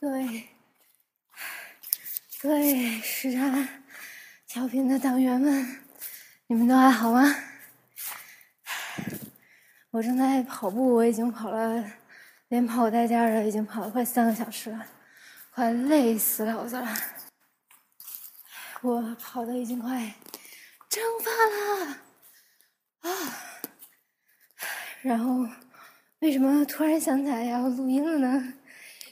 [0.00, 0.48] 各位，
[2.40, 3.68] 各位时差
[4.46, 5.78] 调频的党员们，
[6.46, 7.22] 你们都还好吗？
[9.90, 11.84] 我正在跑步，我已经跑了，
[12.48, 14.86] 连跑带颠的，已经跑了快三个小时了，
[15.52, 16.96] 快累死老子了。
[18.80, 20.14] 我跑的已经快
[20.88, 21.30] 蒸发
[21.84, 21.98] 了
[23.00, 23.10] 啊！
[25.02, 25.46] 然后
[26.20, 28.54] 为什么突然想起来要录音了呢？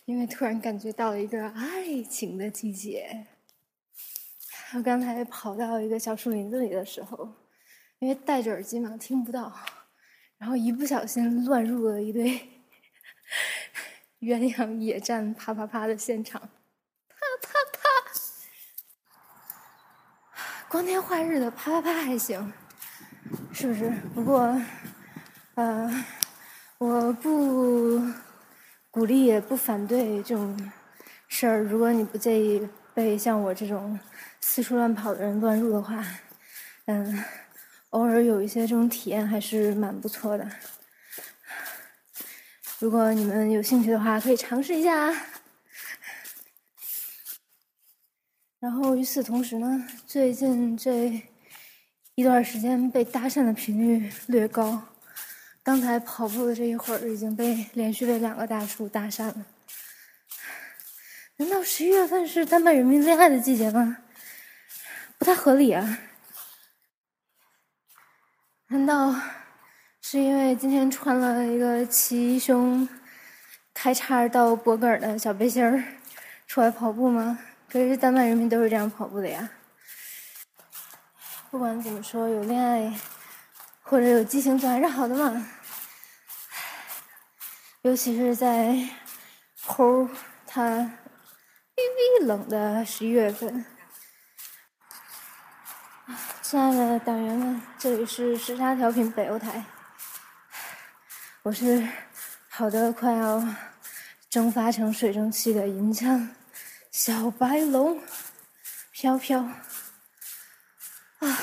[0.08, 3.26] 因为突然感觉到了一个爱情的季节。
[4.75, 7.31] 我刚才跑到一个小树林子里的时候，
[7.98, 9.53] 因为戴着耳机嘛，听不到，
[10.39, 12.40] 然后一不小心乱入了一堆
[14.21, 17.79] 鸳鸯野战啪啪啪的现场，啪啪啪，
[20.70, 22.50] 光天化日的啪啪啪还行，
[23.53, 23.90] 是不是？
[24.14, 24.59] 不过，
[25.56, 26.04] 呃，
[26.79, 28.00] 我不。
[28.90, 30.72] 鼓励也不反对这种
[31.28, 31.62] 事儿。
[31.62, 33.98] 如果你不介意被像我这种
[34.41, 36.05] 四处乱跑的人乱入的话，
[36.86, 37.25] 嗯，
[37.91, 40.50] 偶尔有一些这种体验还是蛮不错的。
[42.80, 45.14] 如果你们有兴趣的话，可以尝试一下。
[48.58, 51.23] 然后与此同时呢，最近这
[52.17, 54.88] 一段时间被搭讪的频率略高。
[55.69, 59.44] 刚才跑步的这一会儿，已经被连续被两个大叔搭讪了。
[61.36, 63.98] 难道十一月份是丹麦人民恋爱的季节吗？
[65.19, 65.98] 不太合理啊！
[68.69, 69.14] 难道
[70.00, 72.89] 是因为今天穿了一个齐胸、
[73.74, 75.84] 开叉到脖梗的小背心儿
[76.46, 77.39] 出来跑步吗？
[77.70, 79.46] 可是丹麦人民都是这样跑步的呀。
[81.50, 82.91] 不管怎么说，有恋爱
[83.83, 85.46] 或者有激情总还是好的嘛。
[87.83, 88.75] 尤其是在
[89.65, 90.11] 齁
[90.45, 93.65] 它微微冷的十一月份，
[96.42, 99.64] 亲爱的党员们，这里是时差调频北欧台，
[101.45, 101.86] 我是
[102.51, 103.41] 跑得快要
[104.29, 106.29] 蒸发成水蒸气的银枪
[106.91, 108.02] 小白龙
[108.91, 109.39] 飘飘。
[111.20, 111.39] 啊，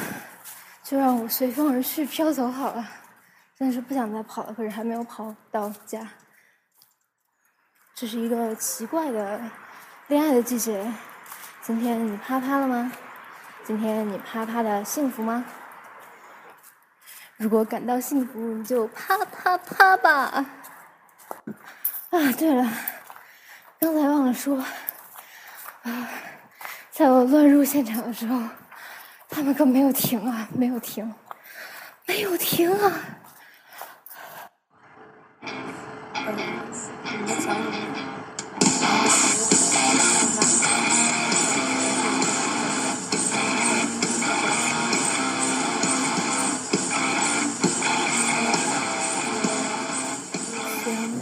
[0.83, 2.85] 就让我随风而去飘走好了，
[3.57, 6.05] 真的是不想再跑了，可是还没有跑到家。
[7.95, 9.39] 这是一个奇怪的
[10.07, 10.85] 恋爱的季节。
[11.61, 12.91] 今天你啪啪了吗？
[13.63, 15.45] 今天你啪啪的幸福吗？
[17.37, 20.11] 如果感到幸福，你就啪啪啪吧。
[20.11, 20.45] 啊，
[22.37, 22.69] 对了，
[23.79, 24.57] 刚才忘了说，
[25.83, 26.09] 啊，
[26.91, 28.41] 在我乱入现场的时候，
[29.29, 31.15] 他们可没有停啊，没有停，
[32.05, 32.91] 没有停啊。
[40.45, 40.53] 相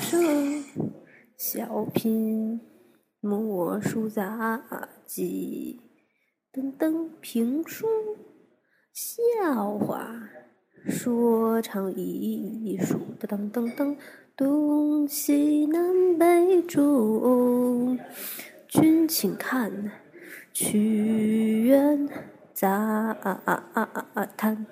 [0.02, 0.64] 声
[1.38, 2.60] 小品
[3.22, 4.62] 魔术杂
[5.06, 5.80] 技，
[6.52, 7.88] 噔噔评书
[8.92, 10.30] 笑话
[10.90, 13.96] 说唱艺术，噔噔噔。
[14.36, 18.00] 东西南北中，
[18.74, 19.92] 君请看，
[20.52, 22.10] 屈原
[22.56, 23.16] 杂
[24.36, 24.66] 谈，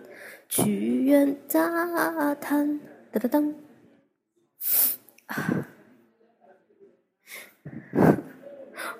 [0.49, 2.79] 屈原杂谈，
[3.11, 3.53] 哒哒当。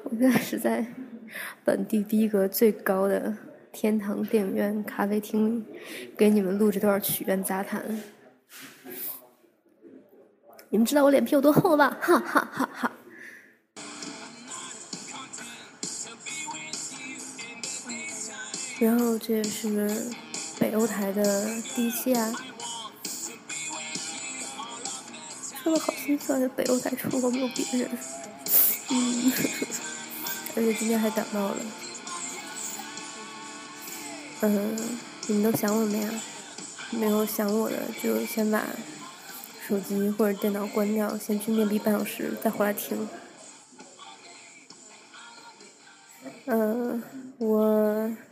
[0.04, 0.86] 我现在是在
[1.66, 3.36] 本地逼格最高的
[3.72, 5.66] 天堂电影院咖啡厅里，
[6.16, 7.84] 给你们录这段曲苑杂谈。
[10.70, 11.98] 你们知道我脸皮有多厚吧？
[12.00, 12.91] 哈哈哈哈！
[18.82, 20.10] 然后这是
[20.60, 22.34] 北欧台的第一期啊，
[25.62, 27.88] 说的好心酸，北欧台除了我没有别人。
[28.90, 29.32] 嗯，
[30.58, 31.58] 而且今天还感冒了。
[34.42, 34.76] 嗯，
[35.28, 36.12] 你们都想我没啊？
[36.90, 38.66] 没有想我的就先把。
[39.68, 43.08] 手机或者电脑关掉，先去面壁半小时，再回来听。
[46.46, 47.02] 嗯，
[47.38, 47.91] 我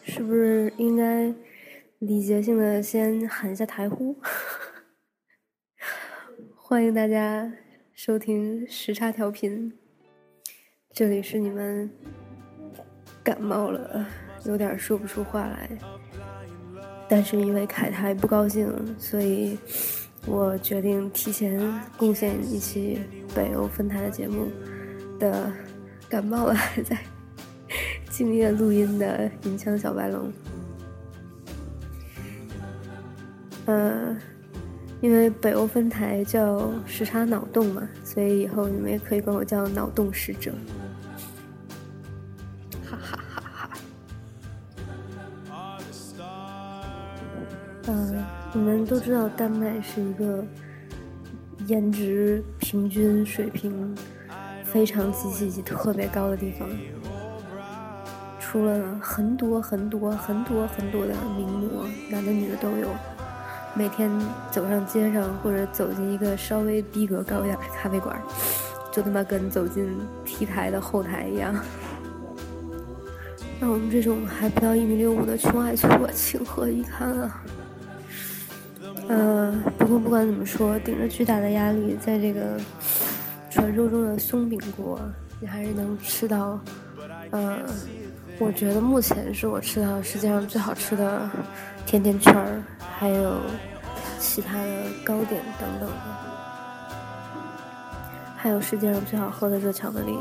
[0.10, 1.32] 是不是应该
[2.00, 4.18] 礼节性的先喊一下台呼？
[6.58, 7.54] 欢迎大家
[7.94, 9.72] 收听时差调频，
[10.92, 11.88] 这里是你们
[13.24, 14.04] 感冒了，
[14.46, 15.70] 有点说不出话来，
[17.08, 18.68] 但是因为凯台不高兴，
[18.98, 19.58] 所以。
[20.28, 21.58] 我决定提前
[21.98, 23.00] 贡献一期
[23.34, 24.50] 北欧分台的节目
[25.18, 25.50] 的
[26.10, 26.98] 感冒了还在
[28.20, 30.30] 敬业录音的银枪小白龙。
[33.66, 34.14] 呃，
[35.00, 40.52] 因为北欧分台叫时差脑洞嘛，所以以后你们也可以管我叫脑洞使者。
[42.86, 43.70] 哈哈哈哈！
[47.88, 48.22] 嗯，
[48.54, 50.44] 你们都知道丹麦是一个
[51.68, 53.96] 颜值平均水平
[54.66, 56.68] 非常极其极特别高的地方，
[58.50, 62.88] 出了很多很多很多很多的名模，男的女的都有。
[63.76, 64.10] 每天
[64.50, 68.20] 走上街上，或者走进一个稍微逼格高一点的咖啡馆，
[68.92, 69.88] 就他妈跟走进
[70.26, 71.54] T 台的后台一样。
[73.62, 77.44] 让我们这种还不到一米六五的穷矮矬情何以堪啊！
[79.10, 82.60] 呃，不过不管怎么说，顶着巨大的压力，在这个
[83.52, 85.00] 传说中的松饼国，
[85.40, 86.60] 你还是能吃到，
[87.30, 87.60] 呃，
[88.40, 91.30] 我觉得目前是我吃到世界上最好吃的
[91.86, 92.64] 甜甜圈儿。
[93.00, 93.40] 还有
[94.20, 94.68] 其他的
[95.06, 95.90] 糕点等等，
[98.36, 100.18] 还有世界上最好喝的热巧克力。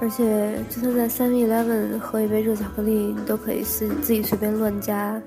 [0.00, 5.22] 而且，就算在 Seven Eleven 喝一杯热巧克力，你都可以自自己随便乱加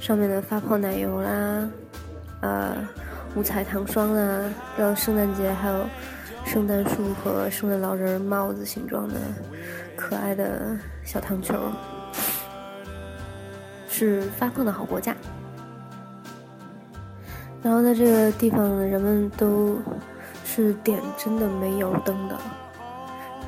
[0.00, 1.68] 上面的发泡奶油啦，
[2.40, 2.74] 呃，
[3.34, 5.84] 五彩糖霜啦，让圣诞节还有
[6.46, 9.16] 圣诞树和圣诞老人帽子形状的
[9.96, 11.54] 可爱的小糖球，
[13.88, 15.16] 是发胖的好国家。
[17.62, 19.78] 然后在这个地方，人们都
[20.44, 22.38] 是点真的煤油灯的，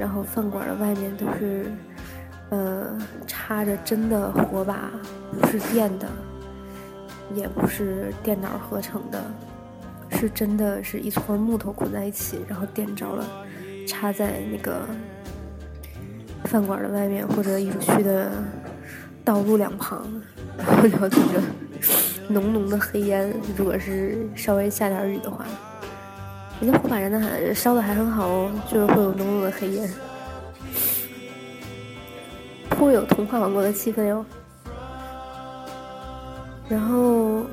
[0.00, 1.70] 然后饭馆的外面都是，
[2.50, 4.90] 呃，插着真的火把，
[5.40, 6.08] 不是电的，
[7.34, 9.22] 也不是电脑合成的，
[10.10, 13.24] 是真的是一撮木头捆在一起，然后点着了，
[13.86, 14.80] 插在那个
[16.44, 18.30] 饭馆的外面或者艺术区的
[19.24, 20.06] 道路两旁，
[20.56, 20.66] 然
[21.00, 21.40] 后就顶着。
[22.30, 25.46] 浓浓的黑烟，如果是稍微下点雨的话，
[26.60, 29.90] 人家火把燃的烧的还很好哦，就是会有浓浓的黑烟，
[32.68, 34.22] 颇有童话王国的气氛哟。
[36.68, 37.46] 然后，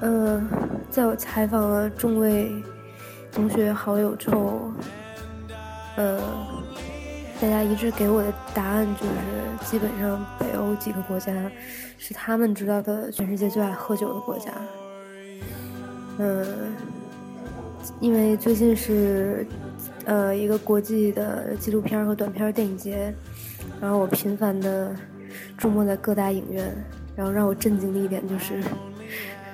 [0.00, 0.46] 呃，
[0.90, 2.52] 在我采访了众位
[3.32, 4.70] 同学好友之后，
[5.96, 6.20] 呃。
[7.40, 11.32] 大家一致给我的答案就是，基本上北欧几个国家
[11.96, 14.52] 是他们知道的全世界最爱喝酒的国家。
[16.18, 16.46] 嗯，
[17.98, 19.46] 因为最近是
[20.04, 23.12] 呃一个国际的纪录片和短片电影节，
[23.80, 24.94] 然后我频繁的
[25.56, 26.70] 出没在各大影院，
[27.16, 28.62] 然后让我震惊的一点就是，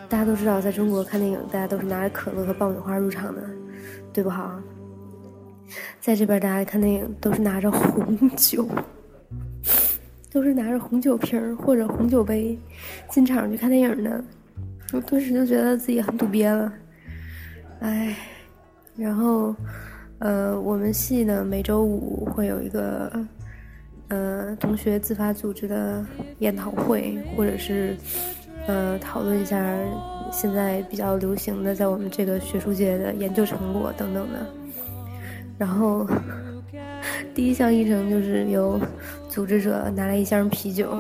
[0.09, 3.43] 大家都知道在中国看电影，大家都是拿着可乐和爆米花入场的，
[4.13, 4.61] 对不好？
[6.01, 8.69] 在这边，大家看电影都是拿着红酒，
[10.33, 12.59] 都是拿着红酒瓶或者红酒杯
[13.11, 14.25] 进场去看电影的。
[14.93, 16.73] 我顿时就觉得自己很土鳖了，
[17.81, 18.17] 哎。
[18.99, 19.55] 然后，
[20.21, 23.13] 呃，我们系呢每周五会有一个
[24.09, 26.03] 呃同学自发组织的
[26.39, 27.95] 研讨会，或者是
[28.67, 29.63] 呃讨论一下
[30.33, 34.47] 现在比较流行的在我们这个学术界的研究成果等等的。
[35.59, 36.07] 然后，
[37.35, 38.79] 第一项议程就是由
[39.29, 40.95] 组织者拿来一箱啤酒，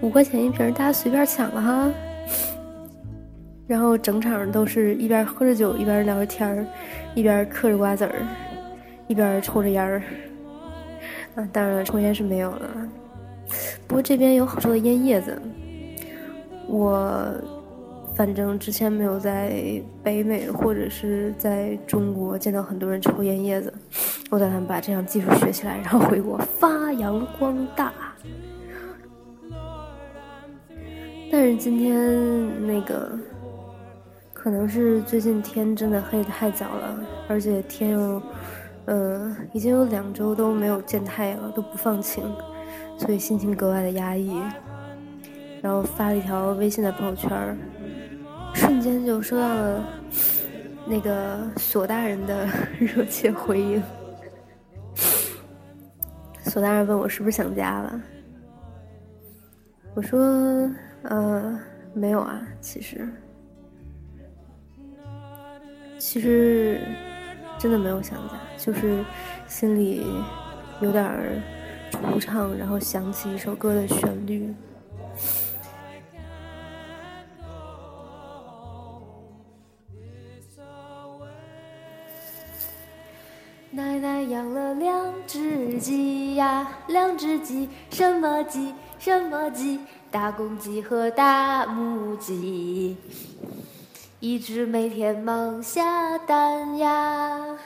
[0.00, 1.90] 五块钱一瓶，大家随便抢了哈。
[3.66, 6.66] 然后整场都是一边喝着酒，一边聊着天儿，
[7.14, 8.26] 一边嗑着瓜子儿，
[9.06, 10.02] 一边抽着烟儿。
[11.34, 12.88] 啊，当然了，抽烟是没有了。
[13.86, 15.38] 不过这边有好抽的烟叶子，
[16.66, 17.57] 我。
[18.18, 23.72] 反正之前没有在北美或者是在中国见到很多人抽烟叶子，
[24.28, 27.92] 我打算把这项技术学起来，然后回国发扬光大。
[31.30, 33.16] 但是今天那个，
[34.32, 36.98] 可能是最近天真的黑的太早了，
[37.28, 38.20] 而且天又，
[38.86, 42.24] 呃，已经有两周都没有见太阳了，都不放晴，
[42.96, 44.42] 所以心情格外的压抑。
[45.62, 47.56] 然后发了一条微信的朋友圈
[48.80, 49.84] 瞬间就收到了
[50.86, 52.46] 那个索大人的
[52.78, 53.82] 热切回应。
[56.46, 58.00] 索大人问我是不是想家了，
[59.94, 60.20] 我说
[61.02, 61.60] 呃
[61.92, 63.08] 没有啊，其实
[65.98, 66.80] 其实
[67.58, 69.04] 真的没有想家，就是
[69.48, 70.06] 心里
[70.80, 71.42] 有点
[71.90, 74.54] 惆怅，然后想起一首歌的旋律。
[83.78, 88.74] 奶奶养了两只鸡呀，两只鸡，什么鸡？
[88.98, 89.78] 什么鸡？
[90.10, 92.96] 大公鸡和大母鸡。
[94.18, 97.56] 一只每天忙下蛋呀，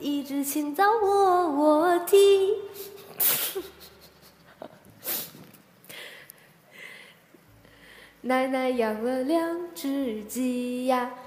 [0.00, 2.56] 一只清早窝窝啼。
[8.22, 11.08] 奶奶养了两只鸡呀，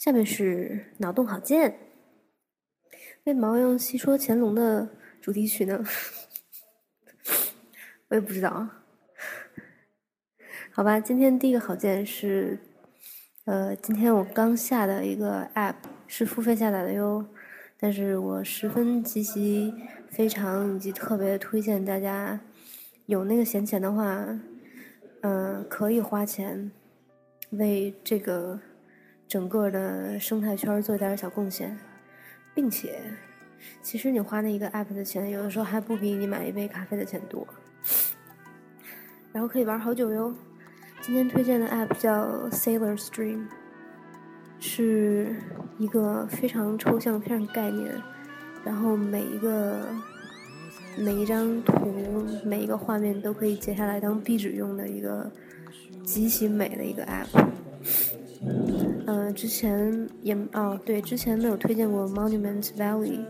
[0.00, 1.76] 下面是脑洞好剑。
[3.24, 4.88] 为毛用戏说乾隆的
[5.20, 5.84] 主题曲呢？
[8.08, 8.82] 我也不知道啊。
[10.72, 12.58] 好吧，今天第一个好剑是，
[13.44, 15.74] 呃，今天我刚下的一个 App，
[16.06, 17.26] 是付费下载的哟。
[17.78, 19.74] 但是我十分极其
[20.08, 22.40] 非常以及特别推荐大家。
[23.04, 24.26] 有那个闲钱的话，
[25.20, 26.72] 嗯，可以花钱
[27.50, 28.58] 为这个
[29.30, 31.78] 整个的生态圈做点小贡献，
[32.52, 33.00] 并且，
[33.80, 37.46] 其实你花那一个 app 的钱，有的时候还不比你买一杯咖啡的钱多。
[39.32, 40.34] 然后可以玩好久哟。
[41.00, 43.44] 今天推荐的 app 叫 Sailor Stream，
[44.58, 45.36] 是
[45.78, 47.94] 一个非常抽象、非常概念，
[48.64, 49.86] 然后每一个。
[50.98, 55.30] 每一张图，每一个画面都可以截下来当壁纸用的一个
[56.04, 57.28] 极其美的一个 app。
[59.06, 63.20] 嗯，之前也哦对，之前没有推荐过 Monument Valley。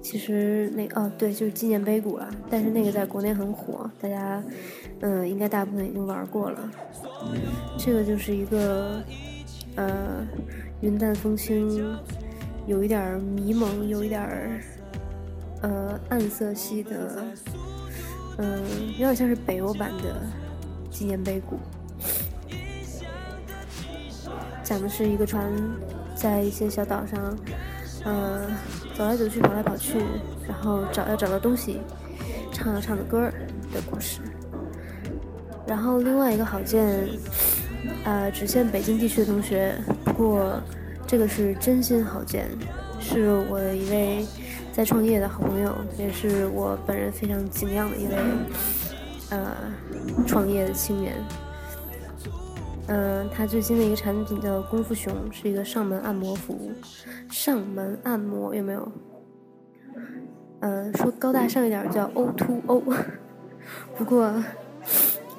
[0.00, 2.28] 其实那哦对，就是纪念碑谷了。
[2.48, 4.42] 但是那个在国内很火，大家
[5.00, 6.70] 嗯应该大部分已经玩过了。
[7.76, 9.02] 这个就是一个
[9.74, 10.26] 呃
[10.80, 11.96] 云淡风轻，
[12.66, 14.60] 有一点迷蒙，有一点。
[15.62, 17.24] 呃，暗色系的，
[18.36, 18.62] 嗯，
[18.92, 20.22] 有点像是北欧版的
[20.90, 21.56] 纪念碑谷。
[24.66, 25.48] 讲的是一个船
[26.16, 27.38] 在一些小岛上，
[28.02, 28.42] 呃，
[28.98, 30.00] 走来走去，跑来跑去，
[30.48, 31.80] 然后找要找到东西，
[32.50, 33.30] 唱要唱的歌
[33.72, 34.18] 的故事。
[35.68, 37.08] 然后另外一个好见，
[38.02, 39.72] 呃，只限北京地区的同学，
[40.04, 40.60] 不过
[41.06, 42.48] 这个是真心好见，
[42.98, 44.26] 是我的一位。
[44.72, 48.14] 在创业的好朋友，也是我本人非常敬仰的一位，
[49.30, 49.56] 呃，
[50.26, 51.14] 创业的青年。
[52.88, 56.72] 嗯，他最新的一个产品叫功夫熊，是一个上门按摩服务。
[57.30, 58.92] 上门按摩有没有？
[60.60, 62.82] 嗯，说高大上一点叫 O to O，
[63.96, 64.32] 不过，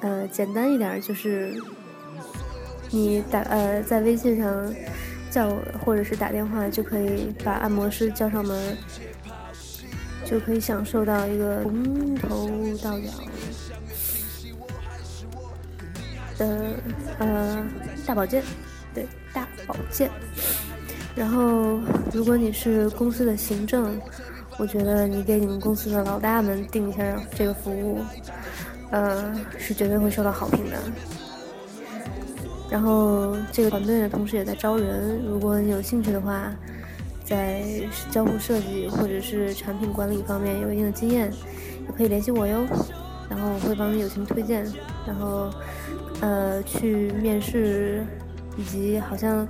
[0.00, 1.54] 呃，简单一点就是
[2.90, 4.74] 你打呃在微信上
[5.30, 5.50] 叫
[5.84, 8.76] 或者是打电话就可以把按摩师叫上门。
[10.24, 12.50] 就可以享受到一个从头
[12.82, 13.06] 到脚
[16.38, 16.70] 的
[17.18, 17.66] 呃
[18.06, 18.42] 大保健，
[18.94, 20.10] 对大保健。
[21.14, 21.80] 然后，
[22.12, 24.00] 如果你是公司的行政，
[24.56, 28.00] 我觉得你给你们公司的老大们定一下这个服务，
[28.90, 30.76] 呃，是绝对会受到好评的。
[32.70, 36.52] 然后，这个团队呢，同时也在招人，如果你有兴趣的话。
[37.24, 37.62] 在
[38.10, 41.30] 交互设计或者是产品管理方面有一定的经验，
[41.86, 42.66] 也可以联系我哟。
[43.28, 44.64] 然后我会帮你友情推荐，
[45.06, 45.50] 然后
[46.20, 48.04] 呃去面试，
[48.56, 49.46] 以及好像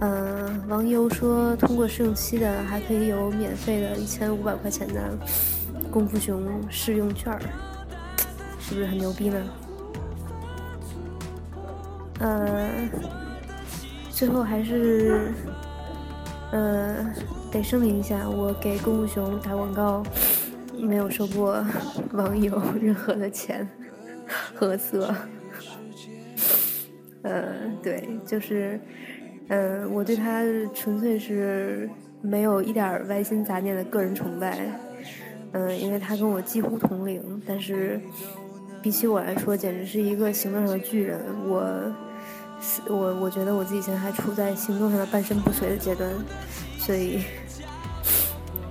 [0.00, 5.18] 呃网友说通过试用期的还可以有免费的一千五百块钱的
[5.90, 7.40] 功夫熊试用券儿，
[8.58, 9.42] 是不是很牛逼呢？
[12.20, 12.68] 呃，
[14.10, 15.32] 最后还是。
[16.50, 17.04] 呃，
[17.52, 20.02] 得声明一下，我给功夫熊打广告，
[20.80, 21.62] 没有收过
[22.12, 23.68] 网友 任何的钱
[24.54, 25.14] 和色。
[27.28, 27.44] 呃，
[27.82, 28.80] 对，就是，
[29.48, 30.42] 呃，我对他
[30.74, 31.88] 纯粹是
[32.22, 34.58] 没有一点歪心杂念的个人崇拜。
[35.52, 38.00] 嗯，因为他跟我几乎同龄，但是
[38.82, 41.20] 比起我来说，简直是一个行动上的巨人。
[41.46, 41.94] 我。
[42.88, 46.10] 我我觉得我自己现在还处在行动上的半身不遂的阶段，
[46.76, 47.20] 所以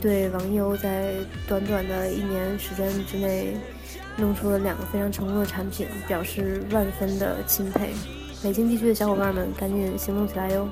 [0.01, 1.13] 对网友在
[1.47, 3.55] 短短的一年时间之内
[4.17, 7.93] 弄出了两个非常成功的产品，表示万分的钦佩。
[8.43, 10.67] 北京地区的小伙伴们，赶紧行动起来哟！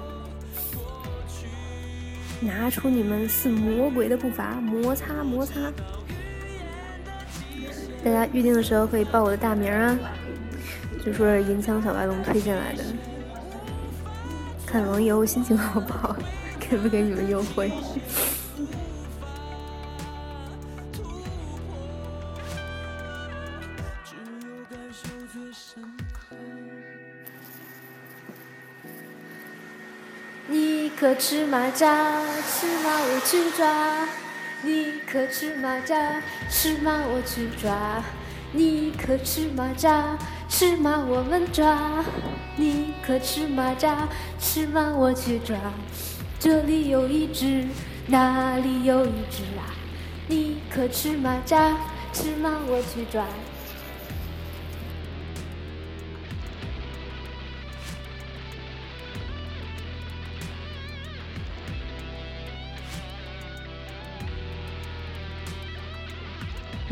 [2.39, 5.53] 拿出你们似魔鬼的步伐，摩擦摩擦。
[8.03, 9.97] 大家预定的时候可以报我的大名啊，
[11.03, 12.83] 就说是银枪小白龙推荐来的。
[14.65, 16.15] 看网友心情好不好，
[16.59, 17.71] 给不给你们优惠？
[30.97, 31.85] 可吃蚂蚱？
[32.47, 32.99] 吃吗？
[33.01, 34.07] 我去抓。
[34.61, 36.21] 你可吃蚂蚱？
[36.49, 37.03] 吃吗？
[37.07, 38.01] 我去抓。
[38.53, 40.17] 你可吃蚂蚱？
[40.47, 41.05] 吃吗？
[41.07, 42.03] 我们抓。
[42.55, 43.93] 你可吃蚂蚱？
[44.39, 44.93] 吃吗？
[44.95, 45.57] 我去抓。
[46.39, 47.65] 这里有一只，
[48.07, 49.75] 那里有一只啊。
[50.27, 51.75] 你可吃蚂蚱？
[52.13, 52.61] 吃吗？
[52.67, 53.25] 我去抓。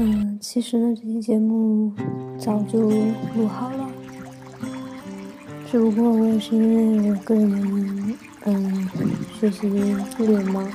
[0.05, 1.89] 嗯，其实呢，这期节目
[2.37, 2.89] 早就
[3.37, 3.89] 录好了，
[5.71, 8.89] 只不过我也是因为我个人，嗯，
[9.39, 9.69] 学习
[10.11, 10.69] 特别忙，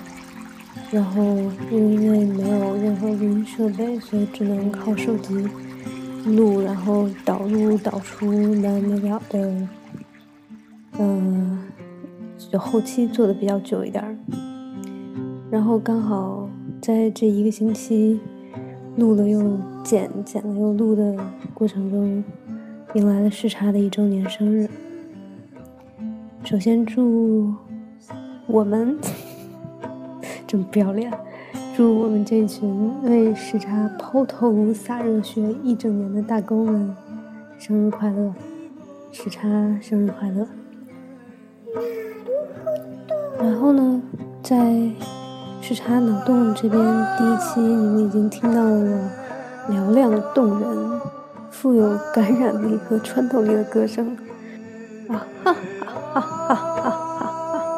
[0.90, 1.22] 然后
[1.70, 5.34] 又因为没有任何录音设备，所以只能靠手机
[6.24, 9.68] 录，然后导入导出完没了的，
[10.98, 11.58] 嗯，
[12.50, 14.18] 就后期做的比较久一点，
[15.50, 16.48] 然后刚好
[16.80, 18.18] 在这一个星期。
[18.98, 19.40] 录了又
[19.84, 21.14] 剪，剪了又录的
[21.54, 22.24] 过程中，
[22.94, 24.68] 迎来了时差的一周年生日。
[26.42, 27.54] 首先祝
[28.48, 28.98] 我们
[30.48, 31.12] 这么不要脸，
[31.76, 36.92] 祝我们这群为时差抛头洒热血一整年的大哥们
[37.56, 38.34] 生日快乐！
[39.12, 39.48] 时差
[39.80, 40.44] 生日快乐！
[43.40, 44.02] 然后呢，
[44.42, 44.90] 在。
[45.68, 46.82] 时差脑洞这边
[47.18, 51.00] 第一期，你们已经听到了我嘹亮动人、
[51.50, 54.16] 富有感染力和穿透力的歌声，
[55.10, 56.90] 啊哈哈哈哈哈
[57.20, 57.72] 哈！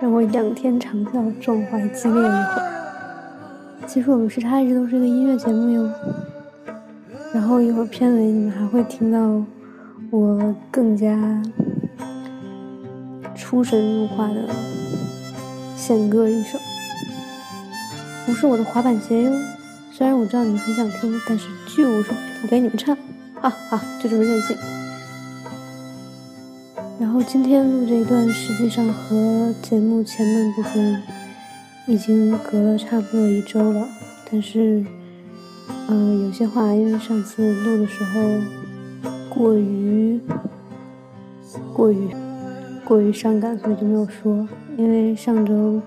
[0.00, 2.62] 让我仰天长啸，壮怀激烈一会儿。
[3.86, 5.90] 其实我们时差一直都是一个音乐节目哟。
[7.34, 9.18] 然后一会儿片尾你们还会听到
[10.10, 11.42] 我更加
[13.34, 14.48] 出神入化的
[15.76, 16.58] 献歌一首。
[18.26, 19.32] 不是我的滑板鞋哟，
[19.92, 22.10] 虽然我知道你们很想听，但是就是
[22.40, 22.96] 不给你们唱，
[23.40, 24.56] 哈哈，就这么任性。
[26.98, 31.02] 然后今天录这一段，实际上和节目前半部分
[31.86, 33.86] 已经隔了差不多一周了，
[34.30, 34.82] 但是，
[35.88, 38.22] 嗯，有些话因为上次录的时候
[39.28, 40.18] 过于
[41.74, 42.08] 过于
[42.84, 44.48] 过于伤感，所以就没有说。
[44.76, 45.80] 因为上周。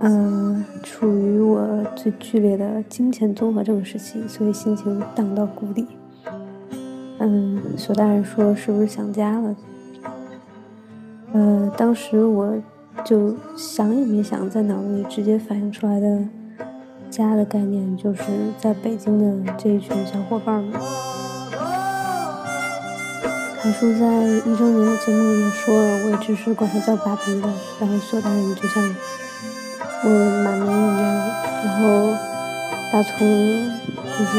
[0.00, 5.86] 呃，处于我最剧烈的金钱综合症时期，所以心情荡到谷底。
[7.18, 9.56] 嗯，索大人说是不是想家了？
[11.32, 12.54] 呃，当时我
[13.02, 16.22] 就想也没想，在脑子里直接反映出来的
[17.08, 18.24] 家的概念，就是
[18.58, 20.72] 在北京的这一群小伙伴们。
[23.62, 27.48] 凯叔在一周年的节目里也说了，我也只是管他叫爸比的。
[27.80, 28.94] 然后索大人就像。
[30.04, 30.08] 我
[30.42, 31.06] 马明一样，
[31.64, 31.82] 然后
[32.92, 33.10] 大葱
[33.96, 34.32] 就是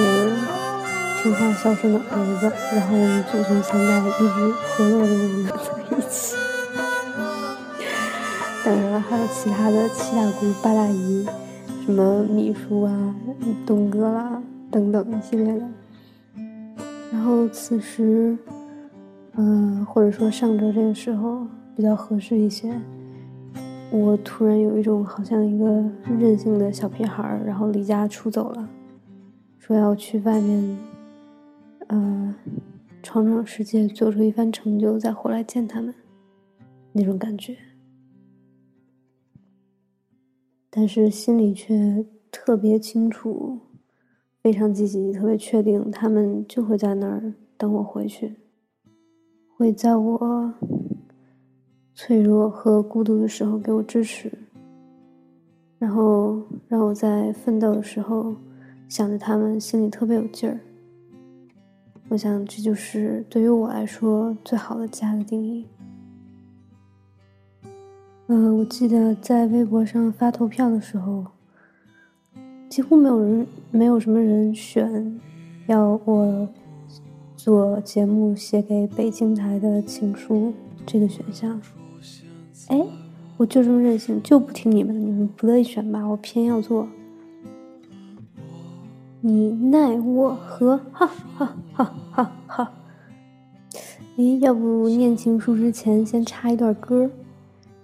[1.22, 5.52] 听话孝顺的儿子，然后我们祖孙三代一直和乐的融在
[5.90, 6.36] 一起。
[8.66, 11.26] 当然了，还有其他的七大姑八大姨，
[11.86, 13.16] 什么秘书啊、
[13.66, 15.62] 东哥啦等等一系列的。
[17.10, 18.38] 然后此时，
[19.38, 22.70] 嗯，或者说上周这个时候比较合适一些。
[23.96, 25.66] 我突然有一种好像一个
[26.20, 28.68] 任性的小屁孩儿，然后离家出走了，
[29.60, 30.78] 说要去外面，
[31.90, 32.36] 呃，
[33.04, 35.94] 闯闯世界，做出一番成就，再回来见他们，
[36.92, 37.56] 那种感觉。
[40.72, 43.60] 但是心里却特别清楚，
[44.42, 48.38] 非常积极，特别确定，他们就会在那儿等我回去，
[49.56, 50.54] 会在我。
[51.96, 54.32] 脆弱和孤独的时候给我支持，
[55.78, 58.36] 然后让我在奋斗的时候
[58.90, 60.60] 想着他们，心里特别有劲儿。
[62.10, 65.66] 我想这就是对于我来说最好的家的定义。
[68.28, 71.26] 嗯，我记得在微博上发投票的时候，
[72.70, 75.20] 几乎没有人，没有什么人选
[75.68, 76.48] 要我
[77.36, 80.54] 做节目写给北京台的情书
[80.86, 81.62] 这个选项。
[82.70, 82.82] 哎，
[83.38, 86.88] 我就这么任性，就不听你们的，你们不乐意选吧，我偏要做。
[89.22, 90.80] 你奈我何？
[90.92, 92.72] 哈哈哈哈哈！
[94.18, 97.10] 哎，要不念情书之前先插一段歌？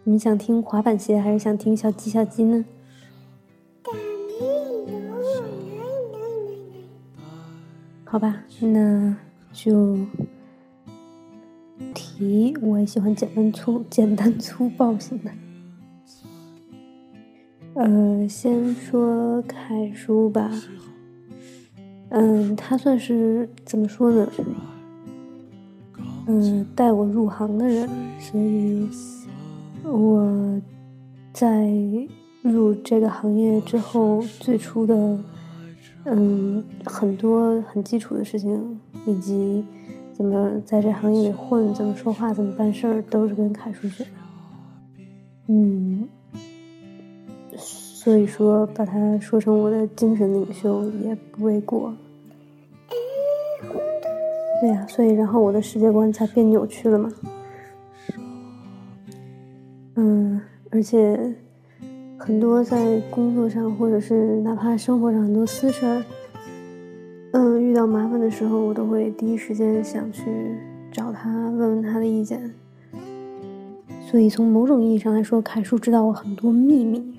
[0.04, 2.66] 你们想听滑板鞋还是想听小鸡小鸡呢？
[8.06, 9.16] 好吧，那
[9.54, 9.98] 就
[12.20, 15.32] 题我也喜欢简单粗简单粗暴型的。
[17.76, 20.52] 呃，先说楷书吧。
[22.10, 24.30] 嗯，他算是怎么说呢？
[26.28, 28.90] 嗯，带我入行的人，所以
[29.84, 30.62] 我
[31.32, 31.72] 在
[32.42, 35.18] 入这个行业之后，最初的
[36.06, 39.64] 嗯很多很基础的事情，以及
[40.20, 44.10] 怎么在这行业里混，怎么说话，怎么办事儿，都是跟凯叔学的。
[45.48, 46.10] 嗯，
[47.56, 51.94] 所以说把他说成我的精神领袖也不为过。
[54.60, 57.10] 对呀，所以然后我的世界观才变扭曲了嘛。
[59.96, 61.34] 嗯，而且
[62.18, 66.04] 很多在工作上或者是哪怕生活上很多私事儿，
[67.32, 70.58] 嗯，遇到麻烦的时候，我都会第一时间想去
[70.92, 72.54] 找他问问他的意见。
[74.08, 77.14] 所以从某种意义上来说，凯叔知道我很多秘密。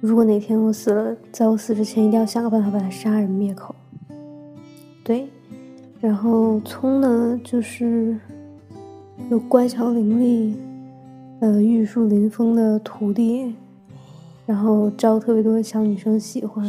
[0.00, 3.74] 如果哪天我死了，在我死之前一定要想个办法把他杀人灭口。
[5.02, 5.28] 对。
[6.00, 8.18] 然后聪呢，就是
[9.30, 10.54] 有乖巧伶俐、
[11.40, 13.54] 呃玉树临风的徒弟，
[14.44, 16.66] 然后招特别多小女生喜欢。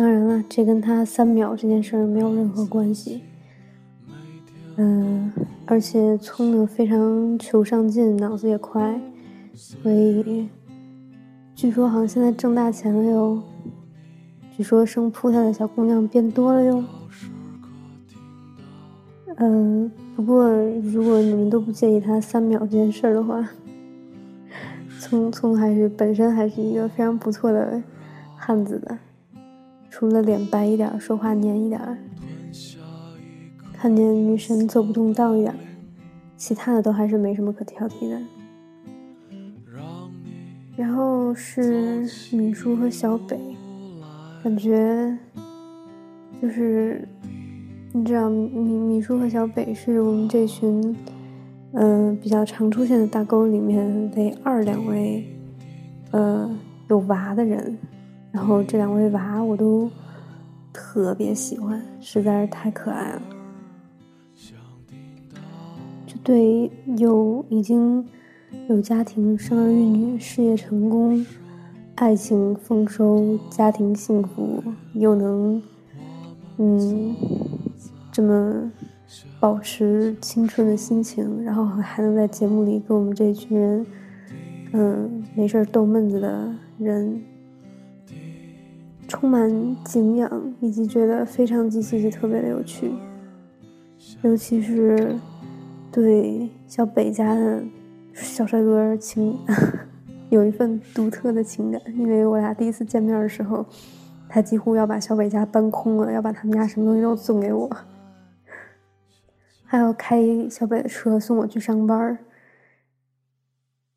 [0.00, 3.20] 当然了，这跟他三秒这件事没有任何关系。
[4.76, 5.30] 嗯，
[5.66, 8.98] 而且聪呢非常求上进，脑子也快，
[9.52, 10.48] 所以
[11.54, 13.42] 据说好像现在挣大钱了哟。
[14.56, 16.82] 据说生扑他的小姑娘变多了哟。
[19.36, 20.50] 嗯，不过
[20.82, 23.46] 如果你们都不介意他三秒这件事的话，
[24.98, 27.82] 聪聪还是本身还是一个非常不错的
[28.34, 28.96] 汉子的，
[29.90, 31.80] 除了脸白一点，说话黏一点，
[33.74, 35.54] 看见女神走不动道一点，
[36.36, 38.18] 其他的都还是没什么可挑剔的。
[40.76, 43.38] 然后是米叔和小北。
[44.42, 45.14] 感觉
[46.40, 47.06] 就是，
[47.92, 50.96] 你知道，米米叔和小北是我们这群，
[51.72, 55.26] 嗯，比较常出现的大沟里面唯二两位，
[56.12, 56.50] 呃，
[56.88, 57.76] 有娃的人。
[58.32, 59.90] 然后这两位娃我都
[60.72, 63.22] 特别喜欢，实在是太可爱了。
[66.06, 68.04] 就对有已经
[68.68, 71.24] 有家庭、生儿育女、事业成功。
[71.96, 74.62] 爱情丰收，家庭幸福，
[74.94, 75.62] 又能，
[76.56, 77.14] 嗯，
[78.10, 78.72] 这么
[79.38, 83.86] 保持青春的心情，然后还能在节目里跟我们这群人，
[84.72, 87.22] 嗯，没事逗闷子的人，
[89.10, 89.50] 充满
[89.84, 92.92] 敬仰，以及觉得非常极其特别的有趣，
[94.22, 95.16] 尤其是
[95.90, 97.60] 对小北家的
[98.14, 99.36] 小帅哥情。
[100.30, 103.66] 有一份独特的情感，因为我俩第一次见面的时候，
[104.28, 107.68] 他几乎要把小北家搬空了，要把他们家什么东西都送给我，
[109.66, 112.16] 还要开小北的车送我去上班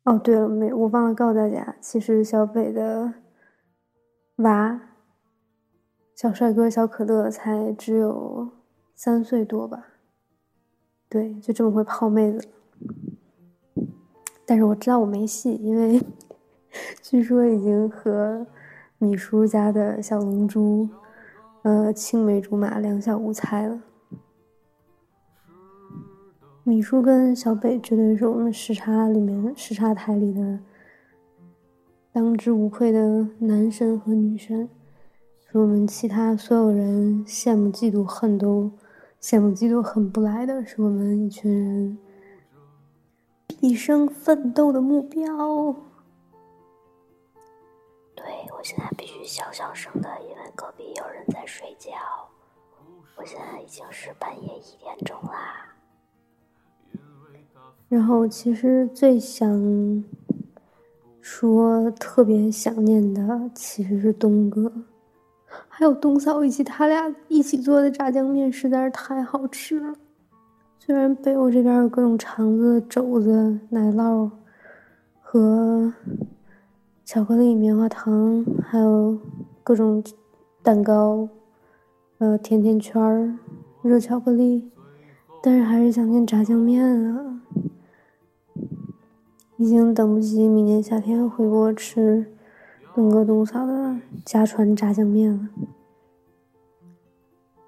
[0.02, 3.14] 哦，对了，没我忘了告诉大家，其实小北的
[4.38, 4.80] 娃，
[6.14, 8.48] 小帅哥小可乐才只有
[8.94, 9.84] 三岁多吧？
[11.08, 12.48] 对，就这么会泡妹子。
[14.46, 16.00] 但是我知道我没戏，因为
[17.02, 18.46] 据说已经和
[18.98, 20.88] 米叔家的小龙珠，
[21.62, 23.82] 呃，青梅竹马，两小无猜了。
[26.62, 30.60] 米叔跟小北绝对是我们时差里面时差台里的
[32.12, 34.68] 当之无愧的男神和女神，
[35.54, 38.68] 是我们其他所有人羡慕嫉妒恨都
[39.22, 41.96] 羡慕嫉妒恨不来的，是我们一群人。
[43.60, 45.24] 一生奋斗的目标。
[48.16, 48.26] 对
[48.58, 51.92] 我现在必须小小声的，因为隔壁有人在睡觉。
[53.14, 55.72] 我现在已经是半夜一点钟啦。
[57.88, 60.02] 然后，其实最想
[61.20, 64.72] 说特别想念的，其实是东哥，
[65.76, 69.92] 还有东嫂，以及他俩一起做的炸酱面，实在是太好吃了。
[70.78, 74.30] 虽然北欧这边有各种肠子、肘子、奶酪
[75.20, 75.92] 和
[77.04, 79.18] 巧克力、棉花糖，还有
[79.64, 80.00] 各种
[80.62, 81.28] 蛋糕、
[82.18, 83.36] 呃甜甜圈、
[83.82, 84.70] 热巧克力，
[85.42, 87.40] 但是还是想念炸酱面啊！
[89.56, 92.32] 已经等不及明年夏天回国吃
[92.94, 95.48] 东哥东嫂的家传炸酱面了。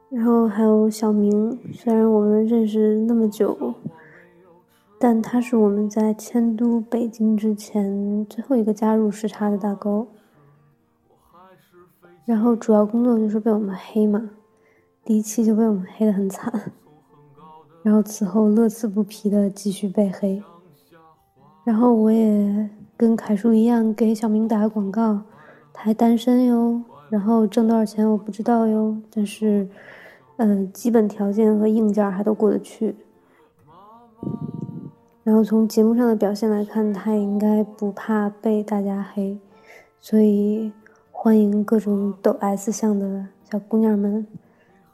[0.08, 3.74] 然后还有小明，虽然我们认识那么久，
[5.00, 10.06] 但他是我们在迁都北京之前最后一个加入时差的大哥。
[12.24, 14.30] 然后主要工作就是被我们黑嘛，
[15.04, 16.72] 第一期就被我们黑得很惨，
[17.82, 20.40] 然后此后乐此不疲的继续被黑。
[21.64, 25.20] 然后我也跟凯叔一样给小明打个广告，
[25.72, 29.68] 他还单身哟，然后挣多少钱我不知道哟，但是。
[30.38, 32.94] 嗯，基本条件和硬件还都过得去。
[35.24, 39.38] 然后从节目上的表现来看，他也应该不怕被大家黑，
[39.98, 40.70] 所以
[41.10, 44.26] 欢迎各种抖 S 相的小姑娘们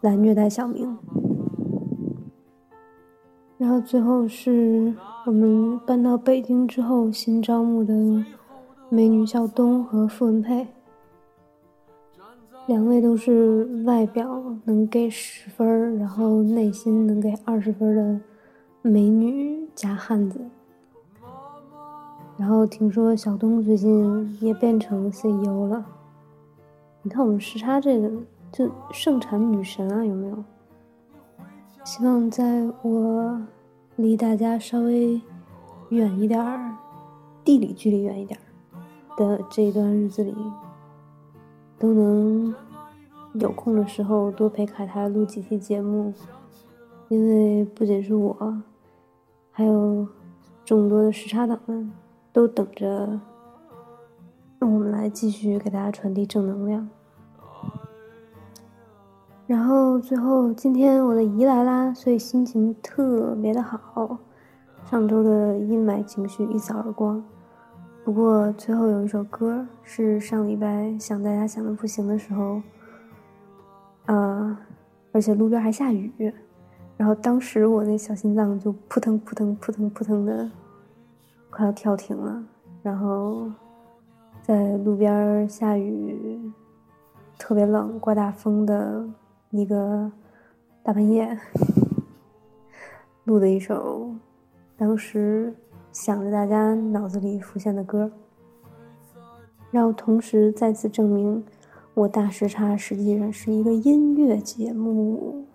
[0.01, 0.97] 来虐待小明。
[3.63, 4.93] 然后最后是
[5.25, 7.95] 我们搬到北京之后新招募的
[8.89, 10.67] 美女小东和傅文佩。
[12.67, 18.21] 两位都是外表能给十分然后内心能给二十分的
[18.83, 20.41] 美女加汉子。
[22.37, 25.87] 然后听说小东最近也变成 CEO 了。
[27.03, 28.11] 你看我们时差这个
[28.51, 30.45] 就盛产女神啊，有没有？
[31.85, 33.41] 希望在我
[33.97, 35.21] 离大家稍微
[35.91, 36.77] 远一点儿，
[37.45, 38.43] 地理距离远一点儿
[39.17, 40.35] 的这一段日子里。
[41.79, 42.55] 都能
[43.33, 46.15] 有空的时候多陪凯台录几期节目，
[47.09, 48.63] 因为不仅是我，
[49.51, 50.07] 还有
[50.65, 51.91] 众多的时差党们
[52.33, 53.21] 都等着
[54.61, 56.89] 让我们来继续给大家传递正能量。
[59.53, 64.17] 然后最后今天我的姨来啦，所以心情特别的好，
[64.87, 67.23] 上周的阴霾情绪一扫而光。
[68.03, 72.63] 不过最后有一首歌是上礼拜想大家想的不行的时候，
[74.07, 74.57] 呃，
[75.13, 76.33] 而且路边还下雨，
[76.97, 80.51] 然后当时我那小心脏就扑腾扑腾扑腾扑腾的，
[81.51, 82.43] 快要跳停了。
[82.83, 83.51] 然后
[84.41, 86.41] 在路边下雨，
[87.39, 89.05] 特别冷，刮大风的
[89.53, 90.11] 一个
[90.83, 91.39] 大半夜，
[93.23, 94.13] 录的一首，
[94.77, 95.55] 当时。
[95.93, 98.11] 想着大家脑子里浮现的歌，
[99.71, 101.45] 然后同时再次证明，
[101.93, 105.47] 我大时差实际上是一个音乐节目。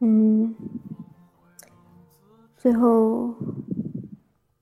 [0.00, 0.52] 嗯，
[2.56, 3.32] 最后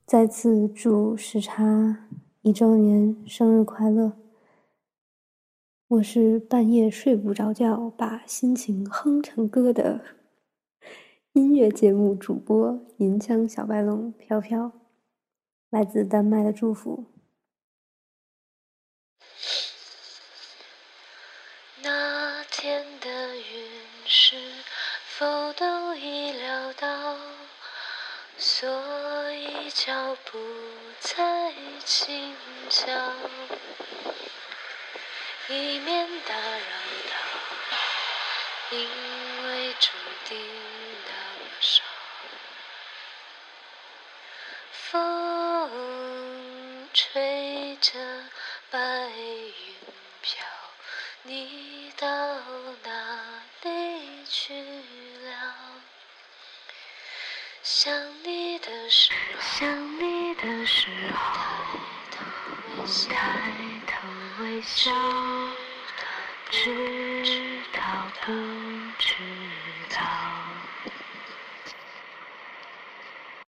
[0.05, 1.97] 再次祝时差
[2.43, 4.13] 一周年生日快乐！
[5.89, 10.01] 我是半夜睡不着觉，把心情哼成歌的。
[11.33, 14.73] 音乐节目主播银枪小白龙飘飘，
[15.71, 17.05] 来自丹麦的祝福。
[21.85, 23.45] 那天的云
[24.07, 24.35] 是
[25.17, 27.17] 否都已料到？
[28.37, 28.69] 所
[29.31, 30.37] 以脚步
[30.99, 31.53] 再
[31.85, 32.35] 轻
[32.69, 32.91] 巧，
[35.49, 36.41] 以免打扰
[37.11, 37.15] 到，
[38.71, 38.89] 因
[39.47, 39.91] 为注
[40.29, 40.37] 定。
[41.07, 41.26] 的